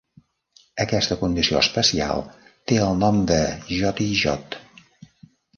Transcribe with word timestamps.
Aquesta 0.85 1.17
condició 1.19 1.59
especial 1.65 2.25
té 2.71 2.81
el 2.89 2.97
nom 3.05 3.23
de 3.33 3.41
Joti 3.75 4.09
Jot. 4.23 4.59